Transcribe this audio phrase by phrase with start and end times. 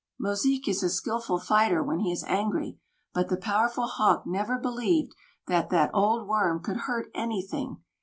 [0.19, 2.75] Mosique is a skilful fighter when he is angry;
[3.13, 5.13] but the powerful Hawk never believed
[5.45, 7.83] that that old worm could hurt anything.